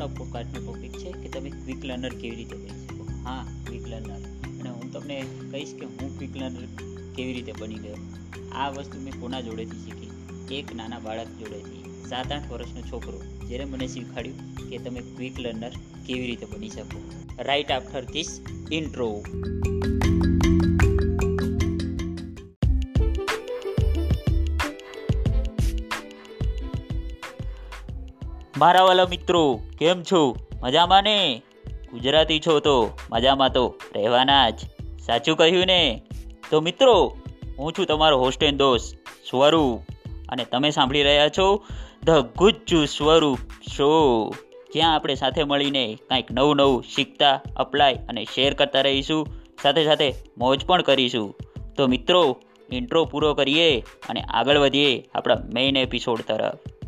[0.00, 3.04] આજનો પોડકાસ્ટનો ટોપિક છે કે તમે ક્વિક લર્નર કેવી રીતે બની શકો?
[3.24, 4.20] હા ક્વિક લર્નર
[4.60, 6.66] અને હું તમને કહીશ કે હું ક્વિક લર્નર
[7.16, 7.96] કેવી રીતે બની ગયો?
[8.52, 10.10] આ વસ્તુ મેં કોના જોડેથી શીખી?
[10.54, 11.84] એક નાના બાળક જોડેથી.
[12.08, 15.72] સાત આઠ વર્ષનો છોકરો જેને મને શીખવાડ્યું કે તમે ક્વિક લર્નર
[16.06, 17.10] કેવી રીતે બની શકો?
[17.38, 18.40] રાઈટ આફ્ટર ધીસ
[18.72, 19.24] ઇન્ટ્રો
[28.60, 30.36] મારા વાલા મિત્રો, કેમ છો?
[30.62, 31.42] મજામાં ને?
[31.92, 34.58] ગુજરાતી છો તો મજામાં તો, રહેવાના જ.
[35.06, 36.02] સાચું કહ્યું ને?
[36.50, 37.16] તો મિત્રો,
[37.58, 38.96] હું છું તમારો હોસ્ટેન દોસ્ત
[39.30, 39.80] સ્વરૂપ.
[40.28, 41.66] અને તમે સાંભળી રહ્યા છો
[42.04, 43.38] ધ ગુજ્જુ સ્વરૂપ
[43.76, 44.30] શો
[44.72, 49.26] જ્યાં આપણે સાથે મળીને કંઈક નવું નવું શીખતા અપ્લાય અને શેર કરતા રહીશું.
[49.62, 51.34] સાથે સાથે મોજ પણ કરીશું.
[51.76, 52.40] તો મિત્રો
[52.72, 56.79] ઇન્ટ્રો પૂરો કરીએ અને આગળ વધીએ આપણા મેઇન એપિસોડ તરફ.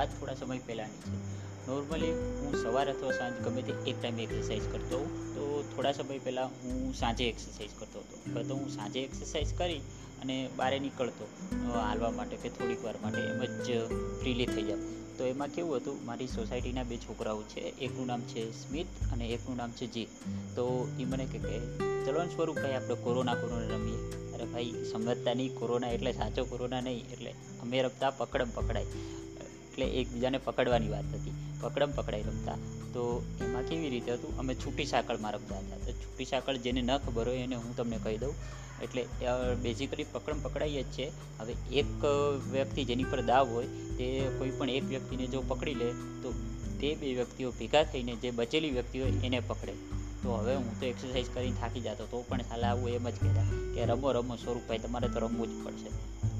[0.00, 1.18] વાત થોડા સમય પહેલાંની છે.
[1.68, 5.00] નોર્મલી હું સવાર અથવા સાંજ ગમે તે એક ટાઈમે એક્સરસાઇઝ કરતો
[5.34, 8.44] તો થોડા સમય પહેલાં હું સાંજે એક્સરસાઇઝ કરતો હતો.
[8.48, 9.82] તો હું સાંજે એક્સરસાઇઝ કરી
[10.22, 11.28] અને બહાર નીકળતો
[11.74, 13.68] હાલવા માટે કે થોડીક વાર માટે એમ જ
[14.20, 14.82] ફ્રીલી થઈ જાઉં.
[15.18, 19.56] તો એમાં કેવું હતું, મારી સોસાયટીના બે છોકરાઓ છે, એકનું નામ છે સ્મિત અને એકનું
[19.56, 20.10] નામ છે જીત
[20.56, 20.66] તો
[20.98, 21.56] એ મને કહે કે
[22.06, 24.00] ચલો સ્વરૂપ ભાઈ, આપણે કોરોના કોરોના રમીએ.
[24.34, 28.86] અરે ભાઈ, સમજતા નહીં, કોરોના એટલે સાચો કોરોના નહીં, એટલે અમે રમતા પકડમ પકડાય.
[29.80, 31.32] એટલે એકબીજાને પકડવાની વાત હતી.
[31.60, 32.56] પકડમ પકડાઈ રમતા.
[32.94, 33.02] તો
[33.40, 34.38] એમાં કેવી રીતે હતું?
[34.38, 35.78] અમે છૂટી સાંકળમાં રમતા હતા.
[35.86, 38.34] તો છૂટી સાંકળ જેને ન ખબર હોય એને હું તમને કહી દઉં.
[38.82, 39.06] એટલે
[39.62, 41.06] બેઝિકલી પકડમ પકડાઈ જ છે
[41.38, 42.04] હવે એક
[42.52, 43.66] વ્યક્તિ જેની પર દાવ હોય,
[43.98, 44.06] તે
[44.38, 45.88] કોઈ પણ એક વ્યક્તિને જો પકડી લે,
[46.22, 46.28] તો
[46.80, 49.74] તે બે વ્યક્તિઓ ભેગા થઈને જે બચેલી વ્યક્તિ હોય એને પકડે.
[50.22, 53.46] તો હવે હું તો એક્સરસાઇઝ કરીને થાકી જતો તો પણ સાલા આવું એમ જ કહેતા
[53.74, 55.90] કે રમો રમો, સ્વરૂપભાઈ, તમારે તો રમવું જ પડશે.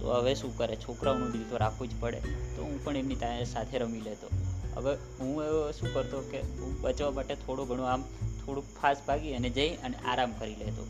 [0.00, 0.76] તો હવે શું કરે?
[0.76, 2.20] છોકરાઓનું દિલ તો રાખવું જ પડે.
[2.56, 4.28] તો હું પણ એમની સાથે રમી લેતો.
[4.74, 8.02] હવે હું શું કરતો કે હું બચવા માટે થોડું ઘણું આમ
[8.46, 10.86] થોડુંક ફાસ્ટ ભાગી અને જઈ અને આરામ કરી લેતો.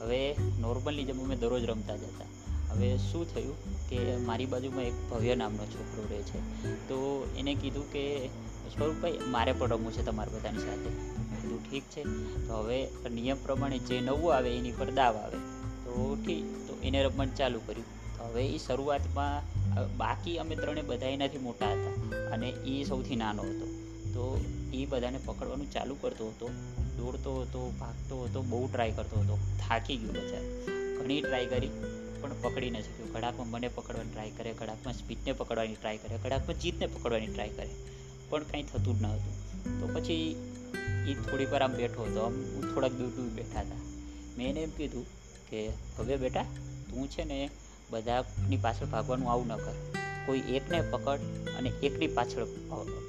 [0.00, 2.24] હવે નોર્મલી જેમ અમે દરરોજ રમતા જ હતા.
[2.70, 6.64] હવે શું થયું કે મારી બાજુમાં એક ભવ્ય નામનો છોકરો રહે છે.
[6.88, 8.26] તો એને કીધું કે,
[8.74, 10.90] સ્વરૂપભાઈ, મારે પણ રમવું છે તમારા બધાની સાથે.
[11.40, 12.02] કીધું, ઠીક છે.
[12.48, 15.36] તો હવે નિયમ પ્રમાણે જે નવું આવે એની પર દાવ આવે.
[15.84, 18.03] તો ઠીક તો એને રમવાનું ચાલુ કર્યું.
[18.24, 21.94] હવે એ શરૂઆતમાં બાકી અમે ત્રણે બધા એનાથી મોટા હતા
[22.32, 23.66] અને એ સૌથી નાનો હતો.
[24.14, 24.24] તો
[24.72, 26.48] એ બધાને પકડવાનું ચાલુ કરતો હતો,
[26.96, 30.50] દોડતો હતો, ભાગતો હતો, બહુ ટ્રાય કરતો હતો, થાકી ગયો બચારો.
[30.96, 31.70] ઘણી ટ્રાય કરી,
[32.20, 33.06] પણ પકડી ન શક્યો.
[33.06, 37.70] ઘડાકમાં મને પકડવાની ટ્રાય કરે, ઘડાકમાં સ્પીડને પકડવાની ટ્રાય કરે, ઘડાકમાં જીતને પકડવાની ટ્રાય કરે.
[38.28, 39.34] પણ કાંઈ થતું જ ન હતું.
[39.80, 40.16] તો પછી
[41.08, 42.20] એ થોડી વાર આમ બેઠો હતો.
[42.20, 42.34] આમ
[42.74, 43.80] થોડાક દૂર દૂર બેઠા હતા.
[44.38, 45.06] મેં એને એમ કીધું
[45.50, 46.42] કે, હવે બેટા,
[46.90, 47.38] તું છે ને
[47.90, 49.74] બધાની પાછળ ભાગવાનું આવું ન કર.
[50.26, 51.18] કોઈ એકને પકડ
[51.58, 52.46] અને એકની પાછળ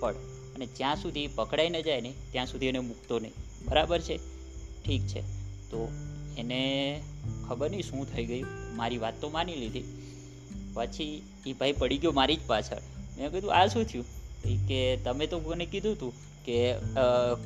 [0.00, 0.14] પડ.
[0.54, 3.32] અને જ્યાં સુધી પકડાઈ ન જાય ને, ત્યાં સુધી એને મૂકતો નહીં.
[3.68, 4.16] બરાબર છે?
[4.84, 5.20] ઠીક છે.
[5.70, 5.88] તો
[6.38, 7.00] એને
[7.48, 8.76] ખબર નહીં શું થઈ ગયું.
[8.76, 9.84] મારી વાત તો માની લીધી.
[10.74, 12.78] પછી એ ભાઈ પડી ગયો મારી જ પાછળ.
[13.18, 14.04] મેં કીધું, આ શું થયું?
[14.68, 16.12] કે, તમે તો મને કીધું હતું
[16.44, 16.74] કે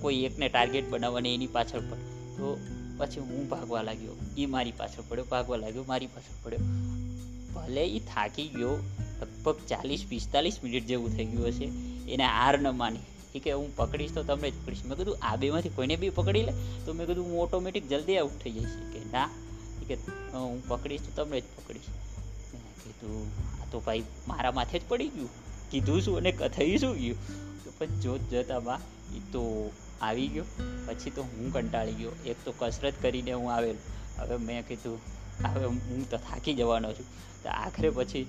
[0.00, 1.96] કોઈ એકને ટાર્ગેટ બનાવવાની એની પાછળ પણ
[2.36, 2.58] તો
[2.98, 4.12] પછી હું ભાગવા લાગ્યો.
[4.38, 6.60] એ મારી પાછળ પડ્યો, ભાગવા લાગ્યો, મારી પાછળ પડ્યો.
[7.56, 8.78] ભલે એ થાકી ગયો,
[9.22, 11.64] લગભગ ચાલીસ, પિસ્તાલીસ મિનિટ જેવું થઈ ગયું હશે,
[12.12, 12.98] એને હાર ન માની.
[13.38, 14.84] કે હું પકડીશ તો તમને જ પકડીશ.
[14.84, 16.52] મેં કીધું, આ બેમાંથી કોઈને બી પકડી લે?
[16.86, 18.64] તો મેં કીધું, હું ઓટોમેટિક જલ્દી આઉટ થઈ જઈશ.
[18.64, 19.30] કે, ના.
[19.88, 19.94] કે
[20.32, 21.82] હું પકડીશ તો તમને જ પકડીશ.
[22.54, 23.26] મેં કીધું,
[23.62, 25.28] આ તો ભાઈ મારા માથે જ પડી ગયું.
[25.70, 27.16] કીધું શું અને કથાઈ થઈ શું ગયું?
[27.64, 28.80] તો પણ જોત જોતામાં
[29.16, 29.72] એ તો
[30.02, 30.44] આવી ગયો.
[30.86, 32.12] પછી તો હું કંટાળી ગયો.
[32.26, 33.76] એક તો કસરત કરીને હું આવેલ.
[34.18, 35.00] હવે મેં કીધું,
[35.44, 37.06] હવે હું તો થાકી જવાનો છું.
[37.46, 38.24] તો આખરે પછી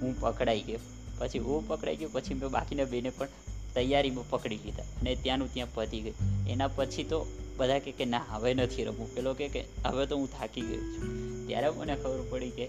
[0.00, 0.82] હું પકડાઈ ગયો.
[1.18, 3.28] પછી હું પકડાઈ ગયો, પછી મેં બાકીના બેને પણ
[3.74, 6.16] તૈયારીમાં પકડી લીધા અને ત્યાંનું ત્યાં પતી ગયું.
[6.48, 7.18] એના પછી તો
[7.58, 9.14] બધા કહે કે ના, હવે નથી રમવું.
[9.14, 11.14] પેલો કે કે હવે તો હું થાકી ગયો છું.
[11.48, 12.66] ત્યારે મને ખબર પડી કે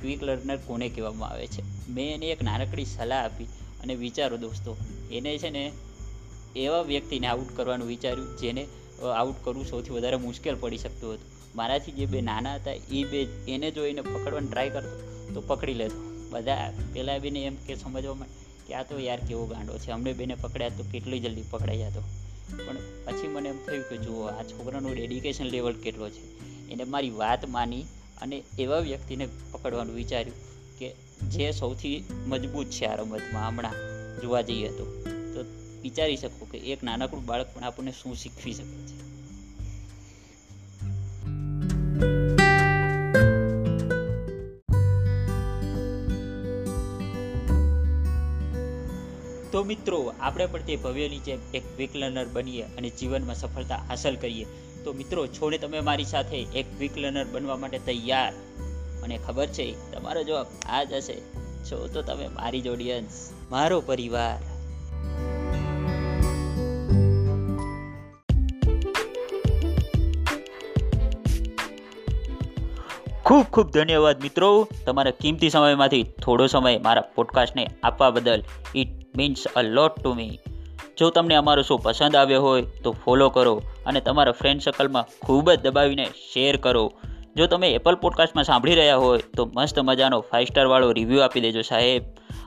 [0.00, 1.62] ક્વિક લર્નર કોને કહેવામાં આવે છે.
[1.90, 3.48] મેં એને એક નાનકડી સલાહ આપી
[3.82, 4.76] અને વિચારો દોસ્તો,
[5.12, 5.64] એને છે ને
[6.56, 8.62] એવા વ્યક્તિને આઉટ કરવાનું વિચાર્યું જેને
[9.16, 11.36] આઉટ કરવું સૌથી વધારે મુશ્કેલ પડી શકતું હતું.
[11.56, 14.96] મારાથી જે બે નાના હતા એ બે એને જોઈને પકડવાની ટ્રાય કરતો.
[15.34, 18.28] તો પકડી લેતો બધા પહેલાં બેને એમ કે સમજવામાં
[18.66, 19.90] કે આ તો યાર કેવો ગાંડો છે.
[19.90, 22.00] અમને બેને પકડ્યા તો કેટલી જલ્દી પકડાઈ જતો
[22.66, 26.38] પણ પછી મને એમ થયું કે જુઓ, આ છોકરાનું ડેડિકેશન લેવલ કેટલો છે.
[26.68, 27.82] એને મારી વાત માની
[28.22, 30.36] અને એવા વ્યક્તિને પકડવાનું વિચાર્યું
[30.78, 33.74] કે જે સૌથી મજબૂત છે આ રમતમાં હમણાં
[34.20, 34.84] જોવા જઈએ તો.
[35.34, 35.44] તો
[35.82, 39.17] વિચારી શકો કે એક નાનકડું બાળક પણ આપણને શું શીખવી શકે છે.
[49.52, 54.16] તો મિત્રો, આપણે પણ તે ભવ્યની જેમ એક ક્વિક લર્નર બનીએ અને જીવનમાં સફળતા હાંસલ
[54.16, 54.46] કરીએ.
[54.84, 58.32] તો મિત્રો, છોડે તમે મારી સાથે એક ક્વિક લર્નર બનવા માટે તૈયાર.
[59.02, 61.20] મને ખબર છે, તમારો જવાબ આ જ હશે.
[61.64, 64.42] છો તો તમે મારી જ ઓડિયન્સ મારો પરિવાર.
[73.22, 74.68] ખૂબ ખૂબ ધન્યવાદ મિત્રો.
[74.86, 78.42] તમારા કિંમતી સમયમાંથી થોડો સમય મારા પોડકાસ્ટને આપવા બદલ
[78.74, 80.38] it means a lot to me
[80.98, 85.52] જો તમને અમારો શો પસંદ આવ્યો હોય, તો ફોલો કરો અને તમારા ફ્રેન્ડ સર્કલમાં ખૂબ
[85.52, 86.92] જ દબાવીને શેર કરો.
[87.36, 91.62] જો તમે એપલ પોડકાસ્ટમાં સાંભળી રહ્યા હોય, તો મસ્ત મજાનો ફાઇવ સ્ટારવાળો રિવ્યૂ આપી દેજો
[91.62, 92.02] સાહેબ.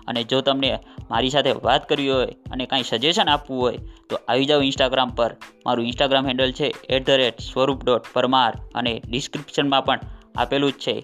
[0.08, 0.80] અને જો તમને
[1.12, 3.78] મારી સાથે વાત કરવી હોય અને કાંઈ સજેશન આપવું હોય,
[4.10, 5.36] તો આવી જાઓ ઇન્સ્ટાગ્રામ પર.
[5.66, 10.00] મારું ઇન્સ્ટાગ્રામ હેન્ડલ છે at the rate Swaroop dot Parmar અને ડિસ્ક્રિપ્શનમાં પણ
[10.36, 10.96] આપેલું જ છે.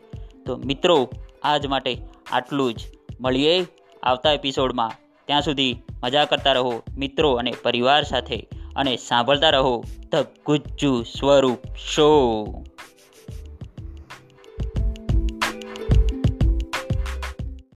[0.46, 1.10] તો મિત્રો,
[1.44, 1.98] આજ માટે
[2.32, 2.80] આટલું જ.
[3.20, 3.66] મળીએ
[4.04, 4.92] આવતા એપિસોડમાં
[5.28, 8.40] ત્યાં સુધી મજા કરતા રહો મિત્રો અને પરિવાર સાથે
[8.76, 12.10] અને સાંભળતા રહો ધ ગુજ્જુ સ્વરૂપ શો.